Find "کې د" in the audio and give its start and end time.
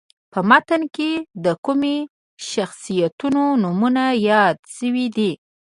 0.95-1.47